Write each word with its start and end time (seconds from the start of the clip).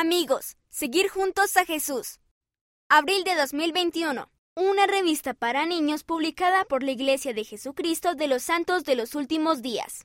Amigos, 0.00 0.56
seguir 0.70 1.08
juntos 1.08 1.56
a 1.56 1.64
Jesús. 1.64 2.20
Abril 2.88 3.24
de 3.24 3.34
2021. 3.34 4.30
Una 4.54 4.86
revista 4.86 5.34
para 5.34 5.66
niños 5.66 6.04
publicada 6.04 6.64
por 6.66 6.84
la 6.84 6.92
Iglesia 6.92 7.34
de 7.34 7.42
Jesucristo 7.42 8.14
de 8.14 8.28
los 8.28 8.44
Santos 8.44 8.84
de 8.84 8.94
los 8.94 9.16
Últimos 9.16 9.60
Días. 9.60 9.96